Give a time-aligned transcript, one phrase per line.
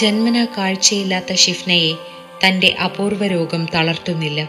[0.00, 1.94] ജന്മന കാഴ്ചയില്ലാത്ത ഷിഫ്നയെ
[2.46, 4.48] തന്റെ അപൂർവ രോഗം തളർത്തുന്നില്ല.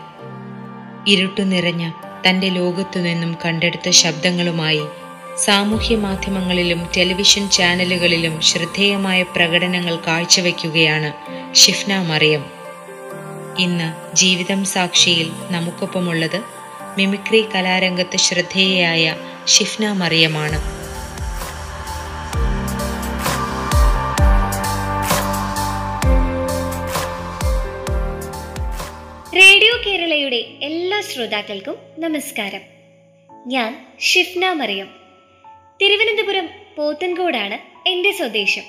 [1.08, 1.92] ഇരുട്ടു നിറഞ്ഞ
[2.30, 4.82] തന്റെ ലോകത്തു നിന്നും കണ്ടെടുത്ത ശബ്ദങ്ങളുമായി
[5.40, 11.14] സാമൂഹ്യ മാധ്യമങ്ങളിലും ടെലിവിഷൻ ചാനലുകളിലും ശ്രദ്ധേയമായ പ്രകടനങ്ങൾ കാഴ്ചവെക്കുകയാണ്
[11.56, 12.46] ഷിഫ്ന മറിയം.
[13.60, 16.42] ഇന്ന് ജീവിതം സാക്ഷിയിൽ നമുക്കൊപ്പമുള്ളത്
[16.98, 19.16] മിമിക്രി കലാരംഗത്ത് ശ്രദ്ധേയയായ
[19.48, 20.81] ഷിഫ്ന മറിയമാണ്.
[30.02, 32.62] കേരളയുടെ എല്ലാ ശ്രോതാക്കൾക്കും നമസ്കാരം.
[33.48, 34.88] ഞാൻ ഷിഫ്ന മറിയം.
[35.82, 38.62] തിരുവനന്തപുരം പോത്തൻകോടാണ് എന്റെ സ്വദേശം.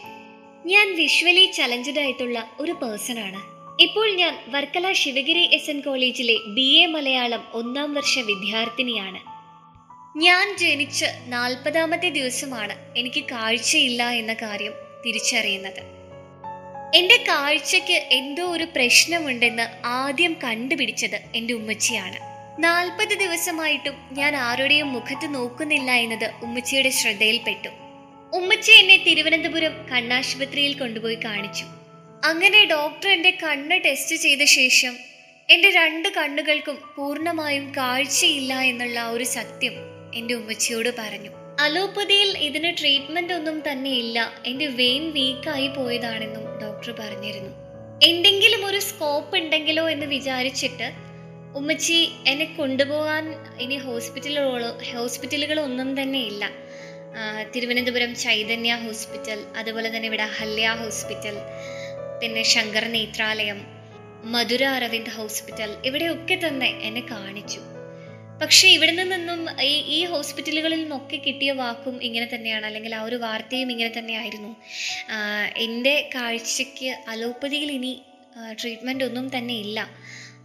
[0.67, 3.41] ഞാൻ വിഷ്വലി ചലഞ്ചഡ് ആയിട്ടുള്ള ഒരു പേഴ്സൺ ആണ്
[3.83, 9.19] ഇപ്പോൾ ഞാൻ വർക്കല ശിവഗിരി എസ് എൻ കോളേജിലെ ബി എ മലയാളം ഒന്നാം വർഷ വിദ്യാർത്ഥിനിയാണ്.
[10.19, 14.73] ഞാൻ ജനിച്ച് നാൽപ്പതാമത്തെ ദിവസമാണ് എനിക്ക് കാഴ്ചയില്ല എന്ന കാര്യം
[15.07, 16.02] തിരിച്ചറിയുന്നത്.
[16.95, 22.19] എന്റെ കാഴ്ചയ്ക്ക് എന്തോ ഒരു പ്രശ്നമുണ്ടെന്ന് ആദ്യം കണ്ടുപിടിച്ചത് എന്റെ ഉമ്മച്ചിയാണ്.
[22.59, 27.69] നാൽപ്പത് ദിവസമായിട്ടും ഞാൻ ആരുടെയും മുഖത്ത് നോക്കുന്നില്ല എന്നത് ഉമ്മച്ചിയുടെ ശ്രദ്ധയിൽപ്പെട്ടു.
[28.35, 31.65] ഉമ്മച്ചി എന്നെ തിരുവനന്തപുരം കണ്ണാശുപത്രിയിൽ കൊണ്ടുപോയി കാണിച്ചു.
[32.25, 34.97] അങ്ങനെ ഡോക്ടർ എന്റെ കണ്ണ് ടെസ്റ്റ് ചെയ്ത ശേഷം
[35.51, 39.73] എന്റെ രണ്ട് കണ്ണുകൾക്കും പൂർണമായും കാഴ്ചയില്ല എന്നുള്ള ഒരു സത്യം
[40.15, 41.31] എന്റെ ഉമ്മച്ചിയോട് പറഞ്ഞു.
[41.61, 46.52] അലോപ്പതിയിൽ ഇതിന് ട്രീറ്റ്മെന്റ് ഒന്നും തന്നെ ഇല്ല എന്റെ വെയിൻ വീക്കായി പോയതാണെന്നും
[46.83, 47.51] ഡോക്ടർ പറഞ്ഞിരുന്നു.
[48.09, 50.87] എന്തെങ്കിലും ഒരു സ്കോപ്പ് ഉണ്ടെങ്കിലോ എന്ന് വിചാരിച്ചിട്ട്
[51.59, 51.99] ഉമ്മച്ചി
[52.31, 53.25] എന്നെ കൊണ്ടുപോകാൻ
[53.65, 56.45] ഇനി ഹോസ്പിറ്റലുകളോ ഹോസ്പിറ്റലുകളൊന്നും തന്നെ ഇല്ല.
[57.55, 61.37] തിരുവനന്തപുരം ചൈതന്യ ഹോസ്പിറ്റൽ അതുപോലെ തന്നെ ഇവിടെ അഹല്യ ഹോസ്പിറ്റൽ
[62.23, 63.61] പിന്നെ ശങ്കർ നേത്രാലയം
[64.35, 67.63] മധുര അരവിന്ദ് ഹോസ്പിറ്റൽ ഇവിടെയൊക്കെ തന്നെ എന്നെ കാണിച്ചു.
[68.43, 72.67] പക്ഷെ ഇവിടെ നിന്നും ഈ ഈ ഹോസ്പിറ്റലുകളിൽ നിന്നൊക്കെ കിട്ടിയ വാക്കും ഇങ്ങനെ തന്നെയാണ്.
[72.67, 74.57] അല്ലെങ്കിൽ ആ ഒരു വാർത്തയും ഇങ്ങനെ തന്നെയായിരുന്നു.
[75.57, 77.93] എന്റെ കാഴ്ചയ്ക്ക് അലോപ്പതിയിൽ ഇനി
[78.61, 79.89] ട്രീറ്റ്മെന്റ് ഒന്നും തന്നെ ഇല്ല.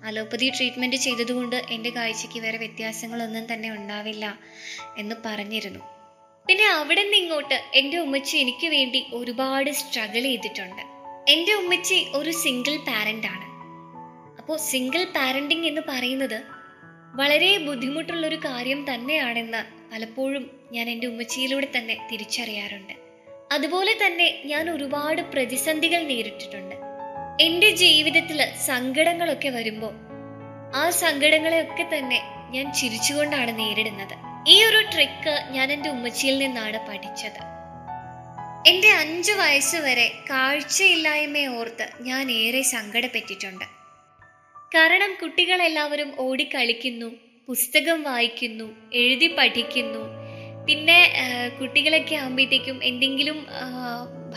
[0.04, 4.40] അലോപ്പതി ട്രീറ്റ്മെന്റ് ചെയ്തതുകൊണ്ട് എന്റെ കാഴ്ചയ്ക്ക് വേറെ വ്യത്യാസങ്ങളൊന്നും തന്നെ ഉണ്ടാവില്ല
[4.98, 5.80] എന്ന് പറഞ്ഞിരുന്നു.
[6.50, 10.84] പിന്നെ അവിടെ നിന്ന് ഇങ്ങോട്ട് എന്റെ ഉമ്മച്ചി എനിക്ക് വേണ്ടി ഒരുപാട് സ്ട്രഗിൾ ചെയ്തിട്ടുണ്ട്.
[11.32, 13.48] എന്റെ ഉമ്മച്ചി ഒരു സിംഗിൾ പാരന്റ് ആണ്.
[14.40, 16.57] അപ്പോൾ സിംഗിൾ പാരന്റിങ് എന്ന് പറയുന്നത്
[17.16, 22.94] വളരെ ബുദ്ധിമുട്ടുള്ള ഒരു കാര്യം തന്നെയാണെന്ന് പലപ്പോഴും ഞാൻ എന്റെ ഉമ്മച്ചിയിലൂടെ തന്നെ തിരിച്ചറിയാറുണ്ട്.
[23.52, 26.76] അതുപോലെ തന്നെ ഞാൻ ഒരുപാട് പ്രതിസന്ധികൾ നേരിട്ടിട്ടുണ്ട്.
[27.42, 29.94] എന്റെ ജീവിതത്തിൽ സങ്കടങ്ങളൊക്കെ വരുമ്പോൾ
[30.76, 34.16] ആ സങ്കടങ്ങളെയൊക്കെ തന്നെ ഞാൻ ചിരിച്ചുകൊണ്ടാണ് നേരിടുന്നത്.
[34.48, 37.42] ഈ ഒരു ട്രിക്ക് ഞാൻ എന്റെ ഉമ്മച്ചിയിൽ നിന്നാണ് പഠിച്ചത്.
[38.68, 43.77] എന്റെ അഞ്ചു വയസ്സ് വരെ കാഴ്ചയില്ലായ്മയെ ഓർത്ത് ഞാൻ ഏറെ സങ്കടപ്പെട്ടിട്ടുണ്ട്.
[44.74, 47.06] കാരണം കുട്ടികളെല്ലാവരും ഓടിക്കളിക്കുന്നു
[47.48, 50.02] പുസ്തകം വായിക്കുന്നു എഴുതി പഠിക്കുന്നു.
[50.68, 51.00] പിന്നെ
[51.60, 53.48] കുട്ടികളൊക്കെ ആകുമ്പോഴത്തേക്കും എന്തെങ്കിലും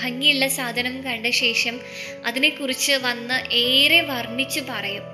[0.03, 1.81] ഭംഗിയുള്ള സാധനം കണ്ട ശേഷം
[2.27, 5.07] അതിനെക്കുറിച്ച് വന്ന് ഏറെ വർണിച്ച് പറയും.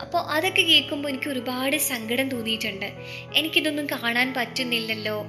[0.00, 2.88] അപ്പോൾ അതൊക്കെ കേൾക്കുമ്പോൾ എനിക്ക് ഒരുപാട് സങ്കടം തോന്നിയിട്ടുണ്ട്.
[3.36, 5.24] എനിക്കിതൊന്നും കാണാൻ പറ്റുന്നില്ലല്ലോ.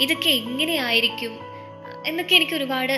[0.00, 1.34] ഇതൊക്കെ എങ്ങനെയായിരിക്കും?
[2.06, 2.92] എന്നൊക്കെ എനിക്ക് ഒരുപാട്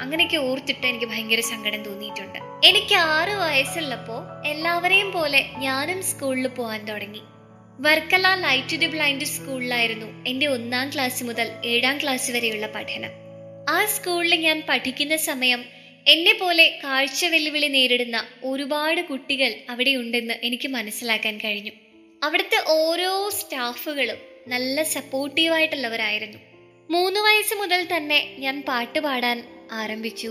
[0.00, 2.38] അങ്ങനെയൊക്കെ ഓർത്തിട്ട് എനിക്ക് ഭയങ്കര സങ്കടം തോന്നിയിട്ടുണ്ട്.
[2.66, 7.22] എനിക്ക് ആറ് വയസ്സുള്ളപ്പോൾ എല്ലാവരെയും പോലെ ഞാനും സ്കൂളിൽ പോകാൻ തുടങ്ങി.
[7.80, 13.10] വർക്കല ലൈറ്റ് ദി ബ്ലൈൻഡ് സ്കൂളിലായിരുന്നു എന്റെ ഒന്നാം ക്ലാസ് മുതൽ ഏഴാം ക്ലാസ് വരെയുള്ള പഠനം.
[13.70, 15.64] ആ സ്കൂളിൽ ഞാൻ പഠിക്കുന്ന സമയം
[16.06, 21.72] എന്നെ പോലെ കാഴ്ച വെല്ലുവിളി നേരിടുന്ന ഒരുപാട് കുട്ടികൾ അവിടെ ഉണ്ടെന്ന് എനിക്ക് മനസ്സിലാക്കാൻ കഴിഞ്ഞു.
[22.24, 24.16] അവിടുത്തെ ഓരോ സ്റ്റാഫുകളും
[24.48, 26.38] നല്ല സപ്പോർട്ടീവായിട്ടുള്ളവരായിരുന്നു
[26.90, 30.30] മൂന്ന് വയസ്സ് മുതൽ തന്നെ ഞാൻ പാട്ട് പാടാൻ ആരംഭിച്ചു.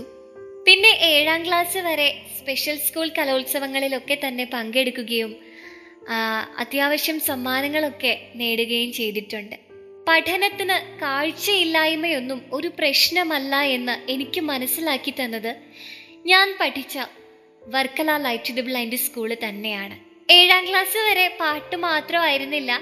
[0.66, 2.08] പിന്നെ ഏഴാം ക്ലാസ് വരെ
[2.38, 5.32] സ്പെഷ്യൽ സ്കൂൾ കലോത്സവങ്ങളിലൊക്കെ തന്നെ പങ്കെടുക്കുകയും
[6.58, 9.56] അത്യാവശ്യം സമ്മാനങ്ങളൊക്കെ നേടുകയും ചെയ്തിട്ടുണ്ട്.
[10.08, 15.52] പഠനത്തിന് കാഴ്ചയില്ലായ്മയൊന്നും ഒരു പ്രശ്നമല്ല എന്ന് എനിക്ക് മനസ്സിലാക്കി തന്നത്
[16.26, 16.98] ഞാൻ പഠിച്ച
[17.62, 19.96] വർക്കല ലൈറ്റ് ബ്ലൈൻഡ് സ്കൂൾ തന്നെയാണ്.
[20.32, 22.72] ഏഴാം ക്ലാസ് വരെ പാട്ട് മാത്രമായിരുന്നില്ല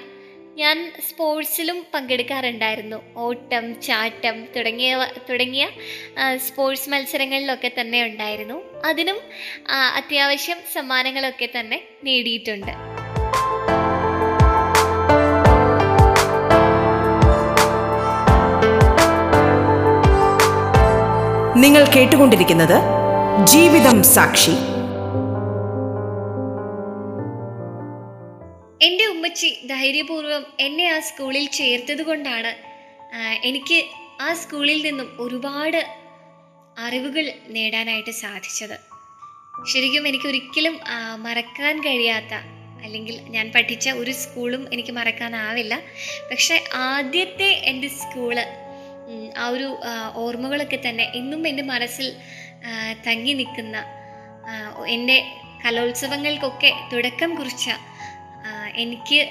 [0.60, 0.78] ഞാൻ
[1.08, 2.96] സ്പോർട്സിലും പങ്കെടുക്കാറുണ്ടായിരുന്നു.
[3.16, 5.68] ഓട്ടം ചാട്ടം തുടങ്ങിയ തുടങ്ങിയ
[6.46, 8.56] സ്പോർട്സ് മത്സരങ്ങളിലൊക്കെ തന്നെ ഉണ്ടായിരുന്നു.
[8.86, 9.18] അതിനും
[9.96, 12.74] അത്യാവശ്യം സമ്മാനങ്ങളൊക്കെ തന്നെ നേടിയിട്ടുണ്ട്.
[21.64, 22.78] നിങ്ങൾ കേട്ടുകൊണ്ടിരിക്കുന്നത്
[23.46, 24.54] ജീവിതം സാക്ഷി.
[29.42, 32.50] ഉമ്മച്ചി ധൈര്യപൂർവം എന്നെ ആ സ്കൂളിൽ ചേർത്തത് കൊണ്ടാണ്
[33.48, 33.78] എനിക്ക്
[34.26, 35.78] ആ സ്കൂളിൽ നിന്നും ഒരുപാട്
[36.84, 37.24] അറിവുകൾ
[37.56, 38.76] നേടാനായിട്ട് സാധിച്ചത്.
[39.72, 40.74] ശരിക്കും എനിക്ക് ഒരിക്കലും
[41.26, 42.32] മറക്കാൻ കഴിയാത്ത
[42.84, 45.74] അല്ലെങ്കിൽ ഞാൻ പഠിച്ച ഒരു സ്കൂളും എനിക്ക് മറക്കാനാവില്ല.
[46.30, 48.36] പക്ഷെ ആദ്യത്തെ എന്റെ സ്കൂൾ
[49.42, 49.68] ആ ഒരു
[50.24, 52.08] ഓർമ്മകളൊക്കെ തന്നെ ഇന്നും എന്റെ മനസ്സിൽ
[53.08, 53.78] തങ്ങി നിൽക്കുന്ന
[54.96, 55.18] എന്റെ
[55.64, 57.66] കലോത്സവങ്ങൾക്കൊക്കെ തുടക്കം കുറിച്ച
[58.76, 59.28] എനിക്ക്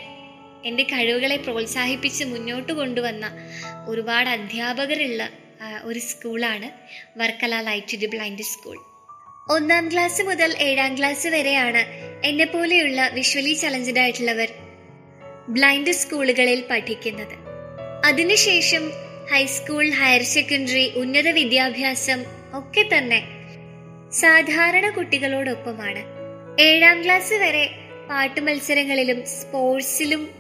[0.65, 3.25] എന്റെ കഴിവുകളെ പ്രോത്സാഹിപ്പിച്ച് മുന്നോട്ട് കൊണ്ടുവന്ന
[3.87, 5.29] ഒരുപാട് അധ്യാപകരുള്ള
[5.83, 6.69] ഒരു സ്കൂളാണ്
[7.19, 8.77] Varkala light the blind school.
[9.49, 11.81] ഒന്നാം ക്ലാസ് മുതൽ ഏഴാം ക്ലാസ് വരെയാണ്
[12.25, 14.49] എന്നെ പോലെയുള്ള വിഷ്വലി ചലഞ്ചഡ് ആയിട്ടുള്ളവർ
[15.49, 17.35] ബ്ലൈൻഡ് സ്കൂളുകളിൽ പഠിക്കുന്നത്.
[18.05, 18.91] അതിനുശേഷം
[19.31, 22.21] ഹൈസ്കൂൾ ഹയർ സെക്കൻഡറി ഉന്നത വിദ്യാഭ്യാസം
[22.53, 23.21] ഒക്കെ തന്നെ
[24.11, 26.01] സാധാരണ കുട്ടികളോടൊപ്പമാണ്.
[26.61, 30.31] ഏഴാം ക്ലാസ് വരെ പാട്ട് മത്സരങ്ങളിലും സ്പോർട്സിലും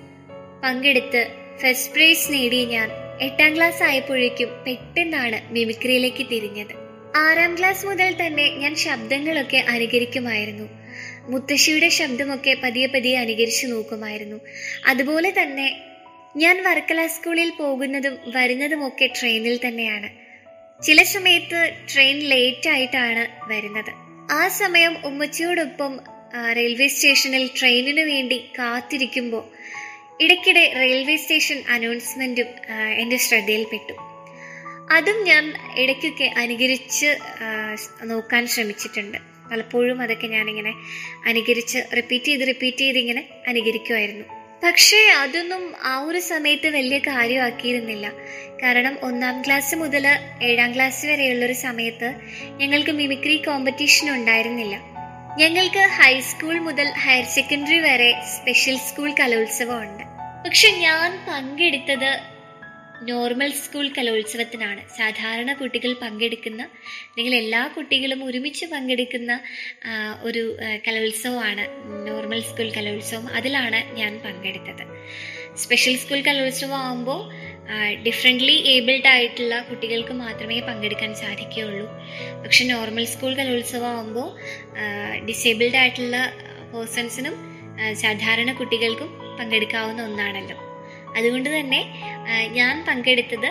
[0.63, 1.27] പങ്കെടുത്ത്
[1.61, 2.89] ഫസ്റ്റ് പ്രൈസ് നേടിയ ഞാൻ
[3.21, 6.73] എട്ടാം ക്ലാസ് ആയപ്പോഴേക്കും പെട്ടെന്നാണ് മിമിക്രിയിലേക്ക് തിരിഞ്ഞത്.
[7.15, 10.69] ആറാം ക്ലാസ് മുതൽ തന്നെ ഞാൻ ശബ്ദങ്ങളൊക്കെ അനുകരിക്കുമായിരുന്നു.
[11.29, 14.39] മുത്തശ്ശിയുടെ ശബ്ദമൊക്കെ പതിയെ പതിയെ അനുകരിച്ചു നോക്കുമായിരുന്നു.
[14.85, 15.81] അതുപോലെ തന്നെ
[16.37, 20.09] ഞാൻ വർക്കല സ്കൂളിൽ പോകുന്നതും വരുന്നതുമൊക്കെ ട്രെയിനിൽ തന്നെയാണ്.
[20.83, 23.91] ചില സമയത്ത് ട്രെയിൻ ലേറ്റ് ആയിട്ടാണ് വരുന്നത്.
[24.31, 25.99] ആ സമയം ഉമ്മച്ചിയോടൊപ്പം
[26.57, 29.43] റെയിൽവേ സ്റ്റേഷനിൽ ട്രെയിനിനു വേണ്ടി കാത്തിരിക്കുമ്പോൾ
[30.23, 32.49] ഇടയ്ക്കിടെ റെയിൽവേ സ്റ്റേഷൻ അനൗൺസ്മെന്റും
[32.95, 33.93] എന്റെ ശ്രദ്ധയിൽപ്പെട്ടു.
[34.91, 37.17] അതും ഞാൻ ഇടയ്ക്കൊക്കെ അനുകരിച്ച്
[38.03, 39.17] നോക്കാൻ ശ്രമിച്ചിട്ടുണ്ട്.
[39.51, 40.73] പലപ്പോഴും അതൊക്കെ ഞാനിങ്ങനെ
[41.25, 44.25] അനുകരിച്ച് റിപ്പീറ്റ് ചെയ്ത് റിപ്പീറ്റ് ചെയ്ത് ഇങ്ങനെ അനുകരിക്കുമായിരുന്നു.
[44.63, 48.13] പക്ഷേ അതൊന്നും ആ ഒരു സമയത്ത് വലിയ കാര്യമാക്കിയിരുന്നില്ല.
[48.63, 50.07] കാരണം ഒന്നാം ക്ലാസ് മുതൽ
[50.41, 52.13] ഏഴാം ക്ലാസ് വരെയുള്ളൊരു സമയത്ത്
[52.57, 54.90] ഞങ്ങൾക്ക് മിമിക്രി കോമ്പറ്റീഷൻ ഉണ്ടായിരുന്നില്ല.
[55.39, 60.03] ഞങ്ങൾക്ക് ഹൈസ്കൂൾ മുതൽ ഹയർ സെക്കൻഡറി വരെ സ്പെഷ്യൽ സ്കൂൾ കലോത്സവമുണ്ട്.
[60.45, 62.11] പക്ഷെ ഞാൻ പങ്കെടുത്തത്
[63.09, 64.81] നോർമൽ സ്കൂൾ കലോത്സവത്തിനാണ്.
[64.97, 69.39] സാധാരണ കുട്ടികൾ പങ്കെടുക്കുന്ന അല്ലെങ്കിൽ എല്ലാ കുട്ടികളും ഒരുമിച്ച് പങ്കെടുക്കുന്ന
[70.21, 70.57] ഒരു
[70.87, 71.65] കലോത്സവമാണ്
[72.07, 73.27] നോർമൽ സ്കൂൾ കലോത്സവം.
[73.27, 74.85] അതിലാണ് ഞാൻ പങ്കെടുത്തത്.
[75.57, 77.21] സ്പെഷ്യൽ സ്കൂൾ കലോത്സവം ആകുമ്പോൾ
[78.05, 81.87] ഡിഫറെന്റ്ലി ഏബിൾഡ് ആയിട്ടുള്ള കുട്ടികൾക്ക് മാത്രമേ പങ്കെടുക്കാൻ സാധിക്കുകയുള്ളൂ.
[82.43, 84.29] പക്ഷെ നോർമൽ സ്കൂൾ കലോത്സവം ആകുമ്പോൾ
[85.25, 86.17] ഡിസേബിൾഡ് ആയിട്ടുള്ള
[86.73, 87.35] പേഴ്സൺസിനും
[87.93, 89.09] സാധാരണ കുട്ടികൾക്കും
[89.39, 90.57] പങ്കെടുക്കാവുന്ന ഒന്നാണല്ലോ.
[91.17, 91.81] അതുകൊണ്ട് തന്നെ
[92.51, 93.49] ഞാൻ പങ്കെടുത്തത്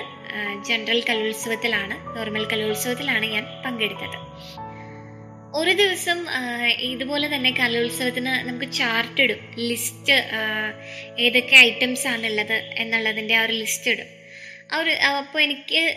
[0.68, 4.18] ജനറൽ കലോത്സവത്തിലാണ് നോർമൽ കലോത്സവത്തിലാണ് ഞാൻ പങ്കെടുത്തത്.
[5.58, 6.26] ഒരു ദിവസം
[6.80, 9.40] ഇതുപോലെ തന്നെ കലോത്സവത്തിന് നമുക്ക് ചാർട്ട് ഇടും.
[9.58, 10.16] ലിസ്റ്റ്
[11.18, 14.06] ഏതൊക്കെ ഐറ്റംസ് ആണുള്ളത് എന്നുള്ളതിന്റെ ആ ഒരു ലിസ്റ്റ് ഇടും.
[14.78, 15.96] ഒരു അപ്പോൾ എനിക്ക്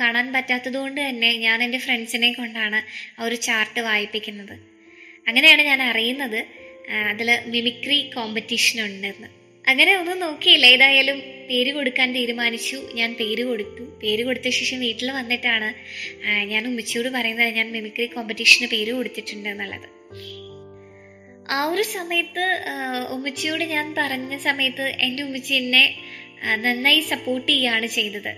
[0.00, 2.80] കാണാൻ പറ്റാത്തത് കൊണ്ട് തന്നെ ഞാൻ എന്റെ ഫ്രണ്ട്സിനെ കൊണ്ടാണ്
[3.20, 4.54] ആ ഒരു ചാർട്ട് വായിപ്പിക്കുന്നത്.
[5.28, 6.40] അങ്ങനെയാണ് ഞാൻ അറിയുന്നത്.
[7.10, 9.41] അതിൽ മിമിക്രി കോമ്പറ്റീഷൻ ഉണ്ടെന്ന്.
[9.70, 10.66] അങ്ങനെ ഒന്നും നോക്കിയില്ല.
[10.74, 11.18] ഏതായാലും
[11.48, 12.78] പേര് കൊടുക്കാൻ തീരുമാനിച്ചു.
[12.98, 13.84] ഞാൻ പേര് കൊടുത്തു.
[14.02, 15.68] പേര് കൊടുത്ത ശേഷം വീട്ടിൽ വന്നിട്ടാണ്
[16.52, 19.88] ഞാൻ ഉമ്മച്ചിയോട് പറയുന്നത് ഞാൻ മിമിക്രി കോമ്പറ്റീഷന് പേര് കൊടുത്തിട്ടുണ്ട് എന്നുള്ളത്.
[21.56, 22.44] ആ ഒരു സമയത്ത്
[23.14, 25.84] ഉമ്മച്ചിയോട് ഞാൻ പറഞ്ഞ സമയത്ത് എന്റെ ഉമ്മച്ചി എന്നെ
[26.64, 28.32] നന്നായി സപ്പോർട്ട് ചെയ്യുകയാണ് ചെയ്തത്.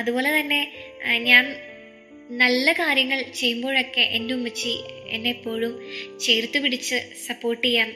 [0.00, 0.60] അതുപോലെ തന്നെ
[1.30, 1.44] ഞാൻ
[2.42, 4.74] നല്ല കാര്യങ്ങൾ ചെയ്യുമ്പോഴൊക്കെ എന്റെ ഉമ്മച്ചി
[5.16, 5.72] എന്നെ എപ്പോഴും
[6.24, 7.90] ചേർത്ത് പിടിച്ച് സപ്പോർട്ട് ചെയ്യാൻ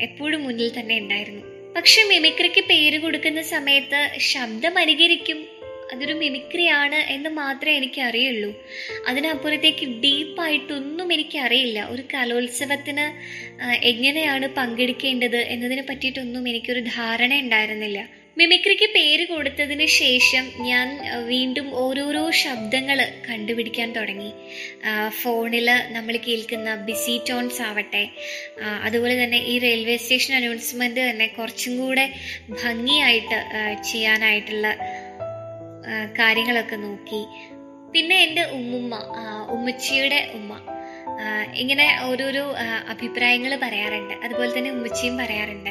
[0.00, 1.42] എപ്പോഴും മുന്നിൽ തന്നെ ഉണ്ടായിരുന്നു.
[1.76, 5.46] പക്ഷെ മിമിക്രിക്ക് പേര് കൊടുക്കുന്ന സമയത്ത് ശബ്ദം അനുകരിക്കും.
[5.92, 8.66] അതൊരു മിമിക്രിയാണ് എന്ന് മാത്രമേ എനിക്ക് അറിയുള്ളൂ
[9.08, 11.86] അതിനപ്പുറത്തേക്ക് ഡീപ്പായിട്ടൊന്നും എനിക്കറിയില്ല.
[11.88, 13.06] ഒരു കലോത്സവത്തിന്
[13.84, 18.08] എങ്ങനെയാണ് പങ്കെടുക്കേണ്ടത് എന്നതിനെ പറ്റിയിട്ടൊന്നും എനിക്കൊരു ധാരണ ഉണ്ടായിരുന്നില്ല.
[18.38, 20.88] മിമിക്രിക്ക് പേര് കൊടുത്തതിന് ശേഷം ഞാൻ
[21.28, 24.30] വീണ്ടും ഓരോരോ ശബ്ദങ്ങൾ കണ്ടുപിടിക്കാൻ തുടങ്ങി.
[25.20, 28.04] ഫോണിൽ നമ്മൾ കേൾക്കുന്ന ബിസി ടോൺസ് ആവട്ടെ
[28.88, 32.06] അതുപോലെ തന്നെ ഈ റെയിൽവേ സ്റ്റേഷൻ അനൗൺസ്മെന്റ് തന്നെ കുറച്ചും കൂടെ
[32.62, 33.38] ഭംഗിയായിട്ട്
[33.90, 34.68] ചെയ്യാനായിട്ടുള്ള
[36.20, 37.22] കാര്യങ്ങളൊക്കെ നോക്കി.
[37.94, 38.94] പിന്നെ എന്റെ ഉമ്മുമ്മ
[39.56, 40.52] ഉമ്മച്ചിയുടെ ഉമ്മ
[41.62, 42.46] ഇങ്ങനെ ഓരോരോ
[42.92, 44.14] അഭിപ്രായങ്ങൾ പറയാറുണ്ട്.
[44.24, 45.70] അതുപോലെ തന്നെ ഉമ്മച്ചിയും പറയാറുണ്ട്.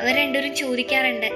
[0.00, 1.30] അവർ രണ്ടുപേരും ചോദിക്കാറുണ്ട്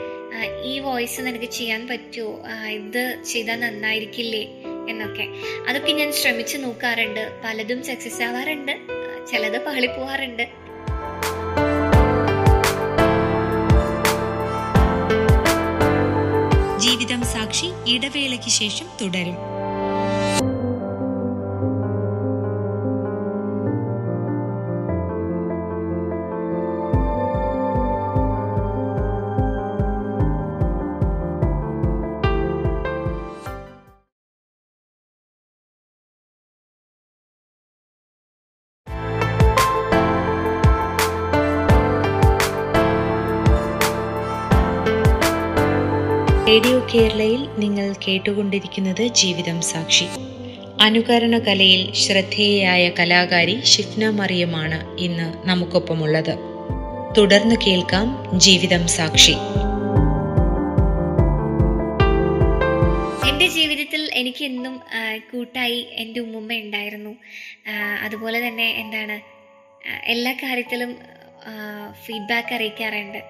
[0.65, 4.43] ഈ വോയിസ് നിനക്ക് ചെയ്യാൻ പറ്റുമോ ഇത് ചെയ്താൽ നന്നായിരിക്കില്ലേ
[4.89, 5.27] എന്നൊക്കെ.
[5.69, 7.43] അതൊക്കെ ഞാൻ ശ്രമിച്ചു നോക്കാറുണ്ട്.
[7.45, 8.73] പലതും സക്സസ് ആവാറുണ്ട്.
[9.31, 10.43] ചിലത് പാളിപ്പോവാറുണ്ട്
[16.79, 19.52] ജീവിതം സാക്ഷി ഇടവേളയ്ക്ക് ശേഷം തുടരും.
[46.53, 50.07] റേഡിയോ കേരളയിൽ നിങ്ങൾ കേട്ടുകൊണ്ടിരിക്കുന്നത് ജീവിതം സാക്ഷി.
[50.81, 56.35] അനുകരണ കലയിൽ ശ്രദ്ധേയയായ കലാകാരി ഷിഫ്ന മറിയമാണ് ഇന്ന് നമുക്കൊപ്പമുള്ളത്.
[57.19, 59.37] തുടർന്ന് കേൾക്കാം ജീവിതം സാക്ഷി.
[63.31, 64.77] എന്റെ ജീവിതത്തിൽ എനിക്ക് എന്നും
[65.33, 67.15] കൂട്ടായി എന്റെ ഉമ്മുമ്മ ഉണ്ടായിരുന്നു.
[68.03, 69.19] അതുപോലെ തന്നെ എന്താണ്
[70.07, 70.93] എല്ലാ കാര്യത്തിലും
[72.05, 73.21] ഫീഡ്ബാക്ക് അറിയിക്കാറുണ്ട്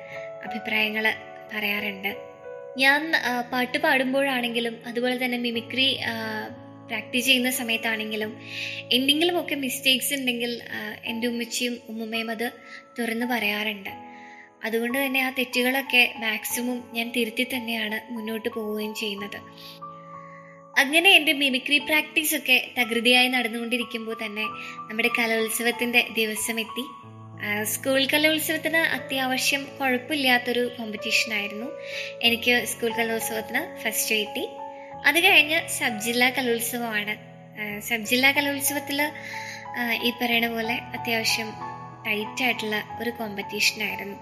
[0.49, 1.07] അഭിപ്രായങ്ങൾ
[1.55, 2.32] പറയാറുണ്ട്.
[2.79, 3.13] ഞാൻ
[3.53, 6.01] പാട്ട് പാടുമ്പോഴാണെങ്കിലും അതുപോലെ തന്നെ മിമിക്രി
[6.89, 8.31] പ്രാക്ടീസ് ചെയ്യുന്ന സമയത്താണെങ്കിലും
[8.91, 10.63] എന്തെങ്കിലുമൊക്കെ മിസ്റ്റേക്സ് ഉണ്ടെങ്കിൽ
[11.05, 12.53] എന്റെ ഉമ്മച്ചിയും ഉമ്മുമ്മയും അത്
[12.99, 13.91] തുറന്ന് പറയാറുണ്ട്.
[14.65, 19.39] അതുകൊണ്ട് തന്നെ ആ തെറ്റുകളൊക്കെ മാക്സിമം ഞാൻ തിരുത്തി തന്നെയാണ് മുന്നോട്ട് പോവുകയും ചെയ്യുന്നത്.
[20.79, 24.45] അങ്ങനെ എന്റെ മിമിക്രി പ്രാക്ടീസൊക്കെ തകൃതിയായി നടന്നുകൊണ്ടിരിക്കുമ്പോൾ തന്നെ
[24.89, 26.85] നമ്മുടെ കലോത്സവത്തിന്റെ ദിവസം എത്തി
[27.73, 31.69] സ്കൂൾ കലോത്സവത്തിന് അത്യാവശ്യം കുഴപ്പമില്ലാത്തൊരു കോമ്പറ്റീഷൻ ആയിരുന്നു.
[32.23, 34.45] എനിക്ക് സ്കൂൾ കലോത്സവത്തിന് ഫസ്റ്റ് കിട്ടി.
[35.07, 37.15] അത് കഴിഞ്ഞ് സബ് ജില്ലാ കലോത്സവമാണ്.
[37.81, 39.01] സബ് ജില്ലാ കലോത്സവത്തിൽ
[40.07, 41.51] ഈ പറയണ പോലെ അത്യാവശ്യം
[42.07, 44.17] ടൈറ്റ് ആയിട്ടുള്ള ഒരു കോമ്പറ്റീഷൻ ആയിരുന്നു.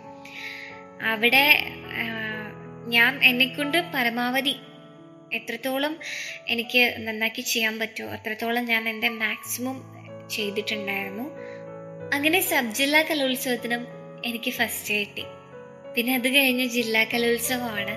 [1.13, 1.45] അവിടെ
[2.87, 4.57] ഞാൻ എന്നെക്കൊണ്ട് പരമാവധി
[5.33, 5.97] എത്രത്തോളം
[6.49, 9.77] എനിക്ക് നന്നാക്കി ചെയ്യാൻ പറ്റുമോ അത്രത്തോളം ഞാൻ എന്റെ മാക്സിമം
[10.31, 11.27] ചെയ്തിട്ടുണ്ടായിരുന്നു.
[12.13, 13.87] അങ്ങനെ സബ് ജില്ലാ കലോത്സവത്തിനും
[14.25, 15.25] എനിക്ക് ഫസ്റ്റ് കിട്ടി.
[15.97, 17.97] പിന്നെ അത് കഴിഞ്ഞ് ജില്ലാ കലോത്സവമാണ്.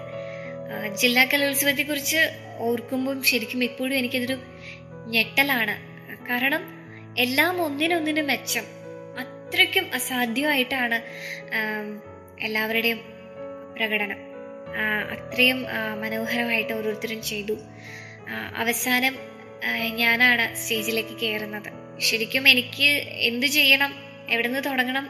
[0.96, 2.18] ജില്ലാ കലോത്സവത്തെ കുറിച്ച്
[2.58, 4.38] ഓർക്കുമ്പം ശരിക്കും ഇപ്പോഴും എനിക്കതൊരു
[5.08, 5.76] ഞെട്ടലാണ്.
[6.30, 6.64] കാരണം
[7.18, 8.64] എല്ലാം ഒന്നിനൊന്നിനും മെച്ചം.
[9.20, 11.02] അത്രയ്ക്കും അസാധ്യമായിട്ടാണ്
[12.42, 13.02] എല്ലാവരുടെയും
[13.76, 14.18] പ്രകടനം.
[15.12, 15.66] അത്രയും
[16.02, 17.58] മനോഹരമായിട്ട് ഓരോരുത്തരും ചെയ്തു.
[18.56, 19.16] അവസാനം
[19.96, 22.90] ഞാനാണ് സ്റ്റേജിലേക്ക് കയറുന്നത് ശരിക്കും എനിക്ക്
[23.30, 24.03] എന്ത് ചെയ്യണം
[24.34, 25.06] എവിടെ നിന്ന് തുടങ്ങണം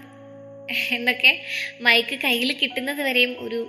[0.92, 1.32] എന്നൊക്കെ
[1.82, 3.62] മൈക്ക് കയ്യിൽ കിട്ടുന്നത് വരെയും ഒരു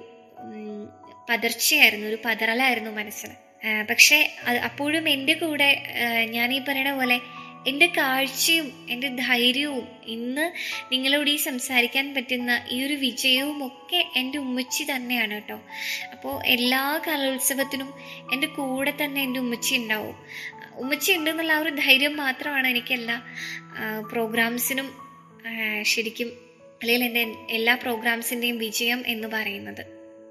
[1.30, 3.34] പതർച്ചയായിരുന്നു ഒരു പതറലായിരുന്നു മനസ്സിന്
[3.90, 4.18] പക്ഷേ
[4.64, 5.68] അപ്പോഴും എന്റെ കൂടെ
[6.30, 7.20] ഞാൻ ഈ പറയണ പോലെ
[7.68, 10.52] എന്റെ കാഴ്ചയും എന്റെ ധൈര്യവും ഇന്ന്
[10.92, 15.56] നിങ്ങളോട് ഈ സംസാരിക്കാൻ പറ്റുന്ന ഈ ഒരു വിജയവും ഒക്കെ എന്റെ ഉമ്മച്ചി തന്നെയാണ് കേട്ടോ.
[16.12, 17.94] അപ്പോൾ എല്ലാ കലോത്സവത്തിനും
[18.32, 20.16] എന്റെ കൂടെ തന്നെ എന്റെ ഉമ്മച്ചി ഉണ്ടാവും.
[20.74, 23.16] ഉമ്മച്ചി ഉണ്ടെന്നുള്ള ആ ഒരു ധൈര്യം മാത്രമാണ് എനിക്ക് എല്ലാ
[24.12, 25.03] പ്രോഗ്രാംസിനും
[25.82, 26.28] ശരിക്കും
[26.82, 29.82] അല്ലെങ്കിൽ എന്റെ എല്ലാ പ്രോഗ്രാംസിന്റെയും വിജയം എന്ന് പറയുന്നത്.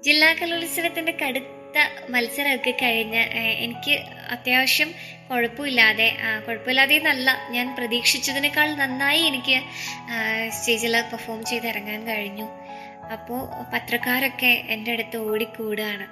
[0.04, 1.76] ജില്ലാ കലോത്സവത്തിന്റെ കടുത്ത
[2.08, 3.22] മത്സരമൊക്കെ കഴിഞ്ഞ്
[3.64, 3.94] എനിക്ക്
[4.30, 4.90] അത്യാവശ്യം
[5.30, 6.08] കുഴപ്പമില്ലാതെ
[6.46, 9.56] കുഴപ്പമില്ലാതെ നല്ല ഞാൻ പ്രതീക്ഷിച്ചതിനേക്കാൾ നന്നായി എനിക്ക്
[10.50, 12.46] സ്റ്റേജിൽ പെർഫോം ചെയ്ത് ഇറങ്ങാൻ കഴിഞ്ഞു.
[13.12, 16.06] അപ്പോൾ പത്രക്കാരൊക്കെ എന്റെ അടുത്ത് ഓടിക്കൂടുകയാണ്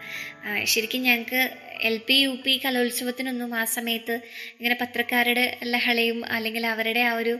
[0.65, 1.51] ശരിക്കും ഞങ്ങൾക്ക്
[1.83, 4.21] എൽ പി യു പി കലോത്സവത്തിനൊന്നും ആ സമയത്ത്
[4.59, 7.39] ഇങ്ങനെ പത്രക്കാരുടെ ലഹളയും അല്ലെങ്കിൽ അവരുടെ ആ ഒരു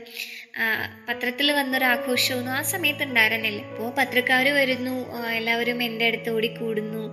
[1.09, 3.61] പത്രത്തിൽ വന്നൊരു ആഘോഷമൊന്നും ആ സമയത്ത് ഉണ്ടായിരുന്നില്ല.
[3.61, 7.03] അപ്പോൾ പത്രക്കാർ വരുന്നു എല്ലാവരും എന്റെ അടുത്ത് ഓടിക്കൂടുന്നു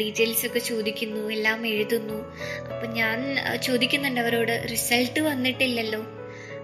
[0.00, 2.18] ഡീറ്റെയിൽസ് ഒക്കെ ചോദിക്കുന്നു എല്ലാം എഴുതുന്നു.
[2.72, 6.02] അപ്പം ഞാൻ ചോദിക്കുന്നുണ്ട് അവരോട് റിസൾട്ട് വന്നിട്ടില്ലല്ലോ.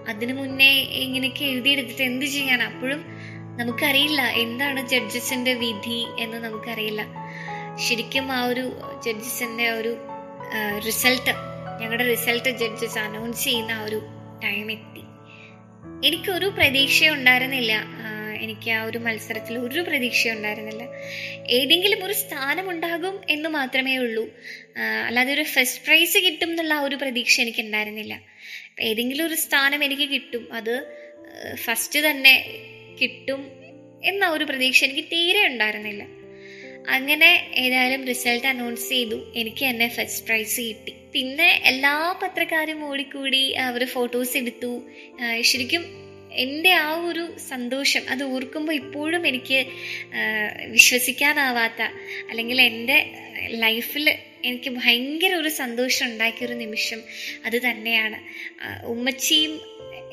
[0.09, 0.71] അതിനു മുന്നേ
[1.05, 3.16] ഇങ്ങനെയൊക്കെ എഴുതിയെടുത്തിട്ട് എന്ത് ചെയ്യാൻ അപ്പോഴും
[3.57, 7.05] നമുക്കറിയില്ല എന്താണ് ജഡ്ജസിന്റെ വിധി എന്ന് നമുക്കറിയില്ല.
[7.89, 8.71] ശരിക്കും ആ ഒരു
[9.05, 9.97] ജഡ്ജസിന്റെ ഒരു
[10.85, 11.33] റിസൾട്ട്
[11.81, 14.01] ഞങ്ങളുടെ റിസൾട്ട് ജഡ്ജസ് അനൗൺസ് ചെയ്യുന്ന ആ ഒരു
[14.43, 15.03] ടൈം എത്തി.
[16.07, 17.73] എനിക്കൊരു പ്രതീക്ഷ ഉണ്ടായിരുന്നില്ല.
[18.41, 20.83] എനിക്ക് ആ ഒരു മത്സരത്തിൽ ഒരു പ്രതീക്ഷ ഉണ്ടായിരുന്നില്ല.
[21.49, 24.25] ഏതെങ്കിലും ഒരു സ്ഥാനമുണ്ടാകും എന്ന് മാത്രമേ ഉള്ളൂ.
[25.07, 28.21] അല്ലാതെ ഒരു ഫസ്റ്റ് പ്രൈസ് കിട്ടും എന്നുള്ള ആ ഒരു പ്രതീക്ഷ എനിക്ക് ഉണ്ടായിരുന്നില്ല.
[28.79, 30.53] ഏതെങ്കിലും ഒരു സ്ഥാനം എനിക്ക് കിട്ടും.
[30.53, 30.75] അത്
[31.55, 32.33] ഫസ്റ്റ് തന്നെ
[33.01, 33.41] കിട്ടും
[34.03, 36.03] എന്ന ഒരു പ്രതീക്ഷ എനിക്ക് തീരെ ഉണ്ടായിരുന്നില്ല.
[36.89, 39.33] അങ്ങനെ ഏതായാലും റിസൾട്ട് അനൗൺസ് ചെയ്തു.
[39.35, 40.93] എനിക്ക് തന്നെ ഫസ്റ്റ് പ്രൈസ് കിട്ടി.
[41.13, 44.71] പിന്നെ എല്ലാ പത്രക്കാരും ഓടിക്കൂടി അവർ ഫോട്ടോസ് എടുത്തു.
[45.41, 45.85] ശരിക്കും
[46.31, 49.59] എന്റെ ആ ഒരു സന്തോഷം അത് ഓർക്കുമ്പോൾ ഇപ്പോഴും എനിക്ക്
[50.71, 51.81] വിശ്വസിക്കാനാവാത്ത
[52.29, 52.97] അല്ലെങ്കിൽ എന്റെ
[53.47, 54.05] ലൈഫിൽ
[54.45, 57.01] എനിക്ക് ഭയങ്കര ഒരു സന്തോഷം ഉണ്ടാക്കിയൊരു നിമിഷം
[57.45, 58.19] അത് തന്നെയാണ്.
[58.85, 59.53] ഉമ്മച്ചിയും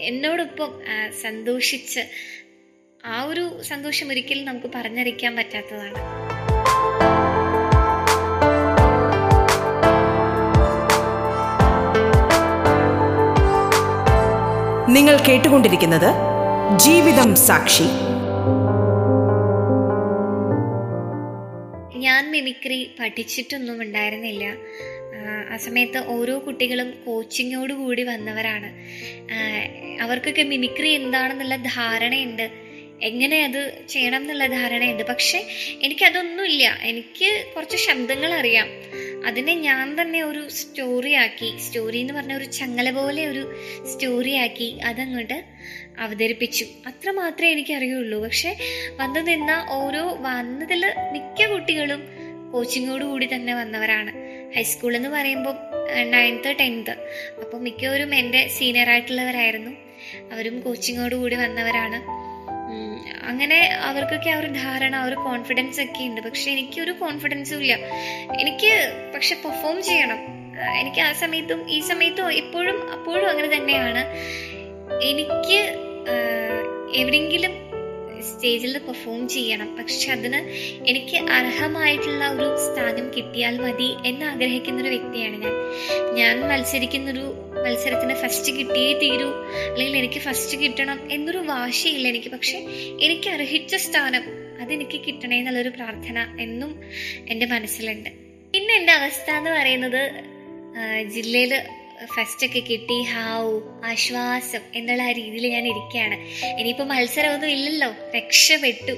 [0.00, 0.70] എന്നോടൊപ്പം
[1.22, 2.02] സന്തോഷിച്ച്
[3.06, 5.94] ആ ഒരു സന്തോഷം ഒരിക്കലും നമുക്ക് പറഞ്ഞറിയിക്കാൻ പറ്റാത്തതാണ്.
[14.96, 16.14] നിങ്ങൾ കേട്ടുകൊണ്ടിരിക്കുന്നത്
[16.78, 17.84] ജീവിതം സാക്ഷി.
[21.98, 24.44] ഞാൻ മിമിക്രി പഠിച്ചിട്ടൊന്നും ഉണ്ടായിരുന്നില്ല.
[25.52, 28.72] ആ, സമയത്ത് ഓരോ കുട്ടികളും കോച്ചിങ്ങോട് കൂടി വന്നവരാണ്.
[30.02, 32.63] അവർക്കൊക്കെ മിമിക്രി എന്താണെന്നുള്ള ധാരണയുണ്ട്.
[33.02, 35.02] എങ്ങനെ അത് ചെയ്യണം എന്നുള്ള ധാരണയുണ്ട്.
[35.02, 35.46] പക്ഷെ
[35.82, 36.78] എനിക്കതൊന്നുമില്ല.
[36.82, 38.68] എനിക്ക് കുറച്ച് ശബ്ദങ്ങൾ അറിയാം
[39.26, 43.54] അതിനെ ഞാൻ തന്നെ ഒരു സ്റ്റോറി ആക്കി സ്റ്റോറി എന്ന് പറഞ്ഞ ഒരു ചങ്ങല പോലെ ഒരു
[43.92, 45.44] സ്റ്റോറി ആക്കി അതങ്ങോട്ട്
[45.98, 46.66] അവതരിപ്പിച്ചു.
[46.86, 48.56] അത്ര മാത്രമേ എനിക്ക് അറിയുള്ളൂ പക്ഷെ
[48.96, 52.02] വന്നു നിന്ന ഓരോ വന്നതിൽ മിക്ക കുട്ടികളും
[52.52, 54.12] കോച്ചിങ്ങോട് കൂടി തന്നെ വന്നവരാണ്.
[54.56, 55.54] ഹൈസ്കൂൾ എന്ന് പറയുമ്പോൾ
[56.10, 56.90] നയൻത്ത് ടെൻത്ത്
[57.40, 59.70] അപ്പോൾ മിക്കവരും എന്റെ സീനിയർ ആയിട്ടുള്ളവരായിരുന്നു.
[60.32, 62.23] അവരും കോച്ചിങ്ങോട് കൂടി വന്നവരാണ്.
[63.22, 66.20] അങ്ങനെ അവർക്കൊക്കെ ആ ഒരു ധാരണ ഒരു കോൺഫിഡൻസ് ഒക്കെ ഉണ്ട്.
[66.20, 67.74] പക്ഷെ എനിക്കൊരു കോൺഫിഡൻസും ഇല്ല.
[68.40, 70.18] എനിക്ക് പക്ഷെ പെർഫോം ചെയ്യണം.
[70.80, 74.04] എനിക്ക് ആ സമയത്തും ഈ സമയത്തും എപ്പോഴും അപ്പോഴും അങ്ങനെ തന്നെയാണ്.
[75.02, 75.60] എനിക്ക്
[76.96, 77.52] എവിടെങ്കിലും
[78.22, 79.76] സ്റ്റേജിൽ പെർഫോം ചെയ്യണം.
[79.76, 80.40] പക്ഷെ അതിന്
[80.90, 85.52] എനിക്ക് അർഹമായിട്ടുള്ള ഒരു സ്ഥാനം കിട്ടിയാൽ മതി എന്ന് ആഗ്രഹിക്കുന്ന ഒരു വ്യക്തിയാണ് ഞാൻ.
[86.14, 89.28] ഞാൻ മത്സരിക്കുന്നൊരു മത്സരത്തിന് ഫസ്റ്റ് കിട്ടിയേ തീരൂ.
[89.70, 92.28] അല്ലെങ്കിൽ എനിക്ക് ഫസ്റ്റ് കിട്ടണം എന്നൊരു വാശിയില്ല എനിക്ക്.
[92.28, 92.58] പക്ഷെ
[93.00, 94.24] എനിക്ക് അർഹിച്ച സ്ഥാനം
[94.62, 96.80] അതെനിക്ക് കിട്ടണേ എന്നുള്ളൊരു പ്രാർത്ഥന എന്നും
[97.28, 98.10] എന്റെ മനസ്സിലുണ്ട്.
[98.52, 100.02] പിന്നെ എന്റെ അവസ്ഥ എന്ന് പറയുന്നത്
[101.14, 101.52] ജില്ലയിൽ
[102.14, 103.02] ഫസ്റ്റ് ഒക്കെ കിട്ടി.
[103.02, 106.16] ഹാവു ആശ്വാസം എന്നുള്ള ആ രീതിയിൽ ഞാൻ ഇരിക്കുകയാണ്.
[106.60, 107.90] ഇനിയിപ്പോൾ മത്സരമൊന്നും ഇല്ലല്ലോ.
[108.16, 108.94] രക്ഷപ്പെട്ടു.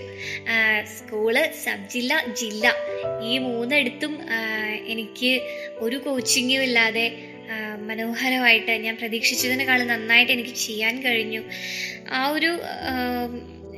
[0.96, 2.74] സ്കൂൾ സബ് ജില്ല ജില്ല.
[3.24, 4.14] ഈ മൂന്നെടുത്തും
[4.86, 5.32] എനിക്ക്
[5.78, 7.06] ഒരു കോച്ചിങ്ങും ഇല്ലാതെ
[7.88, 11.42] മനോഹരമായിട്ട് ഞാൻ പ്രതീക്ഷിച്ചതിനേക്കാളും നന്നായിട്ട് എനിക്ക് ചെയ്യാൻ കഴിഞ്ഞു.
[12.10, 12.50] ആ ഒരു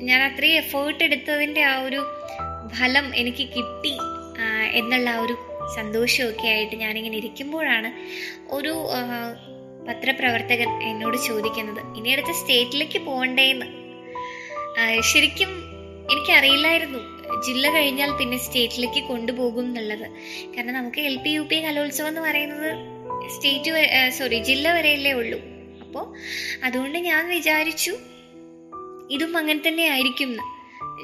[0.08, 2.00] ഞാൻ അത്രയും എഫേർട്ട് എടുത്തതിന്റെ ആ ഒരു
[2.78, 3.94] ഫലം എനിക്ക് കിട്ടി
[4.72, 5.34] എന്നുള്ള ആ ഒരു
[5.76, 7.88] സന്തോഷമൊക്കെ ആയിട്ട് ഞാനിങ്ങനെ ഇരിക്കുമ്പോഴാണ്
[8.56, 8.74] ഒരു
[9.88, 13.66] പത്രപ്രവർത്തകൻ എന്നോട് ചോദിക്കുന്നത് ഇനി അടുത്ത സ്റ്റേറ്റിലേക്ക് പോകണ്ടേന്ന്?
[15.12, 15.50] ശരിക്കും
[16.12, 17.00] എനിക്കറിയില്ലായിരുന്നു.
[17.46, 20.06] ജില്ല കഴിഞ്ഞാൽ പിന്നെ സ്റ്റേറ്റിലേക്ക് കൊണ്ടുപോകും എന്നുള്ളത്.
[20.54, 22.70] കാരണം നമുക്ക് എൽ പി യു പി കലോത്സവം എന്ന് പറയുന്നത്
[23.34, 25.38] സ്റ്റേറ്റ് സോറി ജില്ല വരെയല്ലേ ഉള്ളൂ.
[25.84, 26.04] അപ്പോൾ
[26.64, 27.92] അതുകൊണ്ട് ഞാൻ വിചാരിച്ചു
[29.10, 30.38] ഇതും അങ്ങനെ തന്നെ ആയിരിക്കും.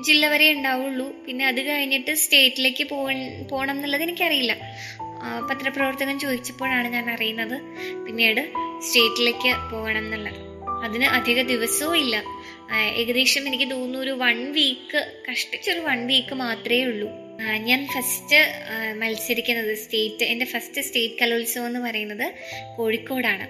[0.06, 1.06] ജില്ല വരെ ഉണ്ടാവുള്ളൂ.
[1.26, 2.84] പിന്നെ അത് കഴിഞ്ഞിട്ട് സ്റ്റേറ്റിലേക്ക്
[3.50, 4.54] പോകണം എന്നുള്ളത് എനിക്കറിയില്ല.
[5.50, 7.60] പത്രപ്രവർത്തകൻ ചോദിച്ചപ്പോഴാണ് ഞാൻ അറിയുന്നത്.
[8.06, 10.40] പിന്നീട് സ്റ്റേറ്റിലേക്ക് പോകണം എന്നുള്ളത്.
[10.84, 12.22] അതിന് അധിക ദിവസവും ഇല്ല.
[13.00, 17.08] ഏകദേശം എനിക്ക് തോന്നുന്നു ഒരു വൺ വീക്ക് കഷ്ടിച്ചൊരു വൺ വീക്ക് മാത്രമേ ഉള്ളൂ.
[17.68, 18.38] ഞാൻ ഫസ്റ്റ്
[18.94, 22.26] മത്സരിക്കുന്നത് സ്റ്റേറ്റ് എന്റെ ഫസ്റ്റ് സ്റ്റേറ്റ് കലോത്സവം എന്ന് പറയുന്നത്
[22.76, 23.46] കോഴിക്കോടാണ്.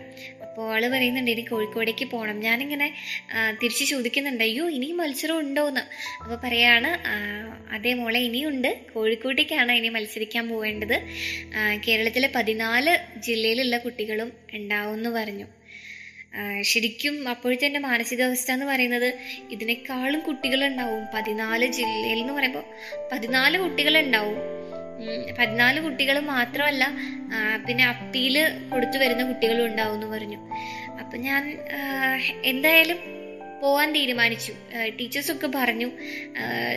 [0.47, 2.87] അപ്പോൾ ആൾ പറയുന്നുണ്ട് ഇനി കോഴിക്കോടേക്ക് പോകണം ഞാനിങ്ങനെ
[3.63, 5.83] തിരിച്ച് ചോദിക്കുന്നുണ്ട് അയ്യോ ഇനിയും മത്സരം ഉണ്ടോ എന്ന്
[6.23, 7.17] അപ്പോൾ പറയാണ് ആ,
[7.71, 8.71] അതേ മോളെ ഇനിയുണ്ട്.
[8.95, 10.97] കോഴിക്കോട്ടേക്കാണ് ഇനി മത്സരിക്കാൻ പോകേണ്ടത്
[11.87, 12.95] കേരളത്തിലെ പതിനാല്
[13.27, 15.49] ജില്ലയിലുള്ള കുട്ടികളും ഉണ്ടാവും എന്ന് പറഞ്ഞു.
[16.63, 19.15] ശരിക്കും അപ്പോഴത്തെ എന്റെ മാനസികാവസ്ഥ എന്ന് പറയുന്നത്
[19.51, 21.05] ഇതിനേക്കാളും കുട്ടികളുണ്ടാവും.
[21.15, 22.65] പതിനാല് ജില്ലയിൽ എന്ന് പറയുമ്പോൾ
[23.13, 24.37] പതിനാല് കുട്ടികളുണ്ടാവും.
[25.39, 26.85] പതിനാല് കുട്ടികൾ മാത്രമല്ല
[27.69, 28.37] പിന്നെ അപ്പീൽ
[28.73, 30.39] കൊടുത്തു വരുന്ന കുട്ടികളും ഉണ്ടാവും എന്ന് പറഞ്ഞു.
[30.99, 31.59] അപ്പം ഞാൻ
[32.45, 32.99] എന്തായാലും
[33.63, 34.53] പോവാൻ തീരുമാനിച്ചു.
[35.01, 35.91] ടീച്ചേഴ്സൊക്കെ പറഞ്ഞു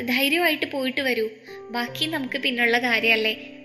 [0.06, 1.30] ധൈര്യമായിട്ട് പോയിട്ട് വരൂ.
[1.70, 3.57] ബാക്കി നമുക്ക് പിന്നുള്ള കാര്യമല്ലേ?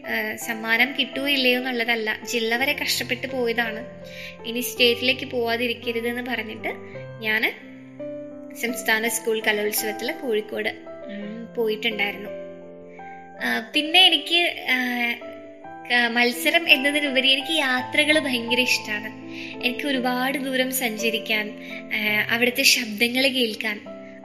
[0.47, 2.11] സമ്മാനം കിട്ടുമോ ഇല്ലയോ എന്നുള്ളതല്ല.
[2.31, 3.83] ജില്ല വരെ കഷ്ടപ്പെട്ട് പോയതാണ്.
[4.49, 6.73] ഇനി സ്റ്റേറ്റിലേക്ക് പോവാതിരിക്കരുത് എന്ന് പറഞ്ഞിട്ട്
[7.27, 7.43] ഞാൻ
[8.63, 10.73] സംസ്ഥാന സ്കൂൾ കലോത്സവത്തിൽ കോഴിക്കോട്
[11.57, 12.31] പോയിട്ടുണ്ടായിരുന്നു.
[13.75, 14.41] പിന്നെ എനിക്ക്
[16.17, 19.09] മത്സരം എന്നതിനുപരി എനിക്ക് യാത്രകൾ ഭയങ്കര ഇഷ്ടമാണ്
[19.67, 21.47] എനിക്ക് ഒരുപാട് ദൂരം സഞ്ചരിക്കാൻ
[22.35, 23.77] അവിടുത്തെ ശബ്ദങ്ങൾ കേൾക്കാൻ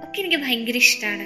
[0.03, 1.25] ഒക്കെ എനിക്ക് ഭയങ്കര ഇഷ്ടമാണ്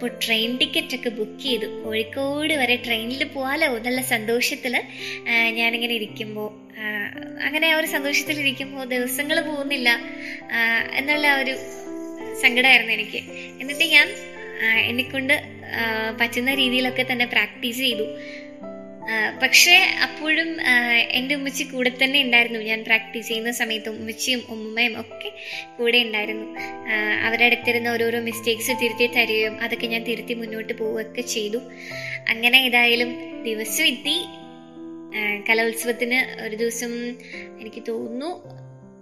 [0.00, 1.66] അപ്പോൾ ട്രെയിൻ ടിക്കറ്റ് ഒക്കെ ബുക്ക് ചെയ്തു.
[1.82, 4.74] കോഴിക്കോട് വരെ ട്രെയിനിൽ പോകാലോ എന്നുള്ള സന്തോഷത്തിൽ
[5.58, 6.48] ഞാനിങ്ങനെ ഇരിക്കുമ്പോൾ
[7.46, 9.90] അങ്ങനെ ആ ഒരു സന്തോഷത്തിൽ ഇരിക്കുമ്പോൾ ദിവസങ്ങൾ പോകുന്നില്ല
[11.00, 11.54] എന്നുള്ള ഒരു
[12.42, 13.20] സങ്കടമായിരുന്നു എനിക്ക്.
[13.60, 14.08] എന്നിട്ട് ഞാൻ
[14.90, 15.34] എന്നെക്കൊണ്ട്
[16.20, 18.06] പറ്റുന്ന രീതിയിലൊക്കെ തന്നെ പ്രാക്ടീസ് ചെയ്തു.
[19.42, 20.56] പക്ഷേ അപ്പോഴും
[21.10, 22.58] എന്റെ ഉമ്മച്ചി കൂടെ തന്നെ ഉണ്ടായിരുന്നു.
[22.58, 25.32] ഞാൻ പ്രാക്ടീസ് ചെയ്യുന്ന സമയത്ത് ഉമ്മച്ചിയും ഉമ്മയും ഒക്കെ
[25.78, 26.60] കൂടെ ഉണ്ടായിരുന്നു.
[26.60, 31.58] ആ, അവരുടെ അടുത്തിരുന്ന ഓരോരോ മിസ്റ്റേക്സ് തിരുത്തി തരികയും അതൊക്കെ ഞാൻ തിരുത്തി മുന്നോട്ട് പോവുകയൊക്കെ ചെയ്തു.
[32.28, 34.24] അങ്ങനെ ഏതായാലും ദിവസം എത്തി.
[35.50, 37.10] കലോത്സവത്തിന് ഒരു ദിവസം
[37.60, 38.42] എനിക്ക് തോന്നുന്നു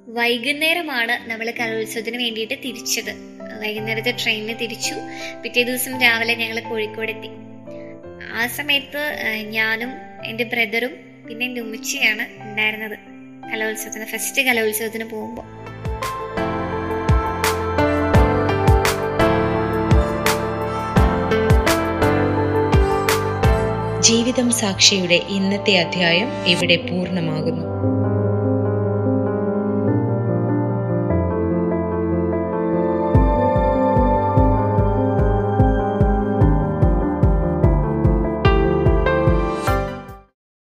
[0.08, 3.10] വൈകുന്നേരമാണ് നമ്മൾ കലോത്സവത്തിന് വേണ്ടിയിട്ട് തിരിച്ചത്.
[3.60, 4.94] വൈകുന്നേരത്തെ ട്രെയിനിന് തിരിച്ചു.
[5.42, 7.47] പിറ്റേ ദിവസം രാവിലെ ഞങ്ങൾ കോഴിക്കോട് എത്തി
[8.34, 9.18] ആ സമയത്ത്
[9.50, 9.92] ഞാനും
[10.24, 10.90] എന്റെ ബ്രദറും
[11.28, 12.96] പിന്നെ എന്റെ ഉമ്മച്ചിയാണ് ഉണ്ടായിരുന്നത്
[13.52, 15.46] കലോത്സവത്തിന് ഫസ്റ്റ് കലോത്സവത്തിന് പോകുമ്പോൾ
[24.00, 27.67] ജീവിതം സാക്ഷിയുടെ ഇന്നത്തെ അധ്യായം ഇവിടെ പൂർണമാകുന്നു.